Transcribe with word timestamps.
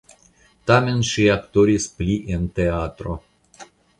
Tamen 0.71 1.03
ŝi 1.09 1.25
aktoris 1.33 1.85
pli 1.99 2.17
en 2.37 2.49
teatro. 2.61 3.21